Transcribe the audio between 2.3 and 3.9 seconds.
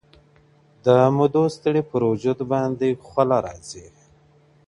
بـانـدي خـولـه راځي.